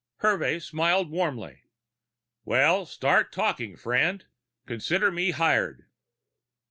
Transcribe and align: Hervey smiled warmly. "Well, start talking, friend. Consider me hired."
Hervey 0.21 0.57
smiled 0.57 1.11
warmly. 1.11 1.61
"Well, 2.43 2.87
start 2.87 3.31
talking, 3.31 3.77
friend. 3.77 4.25
Consider 4.65 5.11
me 5.11 5.29
hired." 5.29 5.85